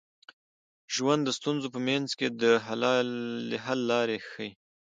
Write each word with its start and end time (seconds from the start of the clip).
ژوند 0.95 1.21
د 1.25 1.29
ستونزو 1.39 1.67
په 1.75 1.79
منځ 1.87 2.07
کي 2.19 2.27
د 2.41 2.43
حل 2.65 3.79
لارې 3.91 4.17
ښيي. 4.29 4.49